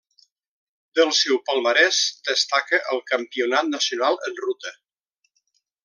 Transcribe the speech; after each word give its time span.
Del 0.99 1.11
seu 1.17 1.37
palmarès 1.49 1.99
destaca 2.29 2.81
el 2.95 3.05
campionat 3.13 3.71
nacional 3.77 4.19
en 4.31 4.43
ruta. 4.49 4.77